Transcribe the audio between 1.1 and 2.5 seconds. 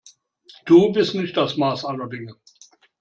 nicht das Maß aller Dinge.